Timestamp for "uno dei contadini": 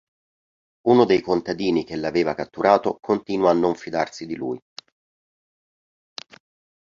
0.87-1.83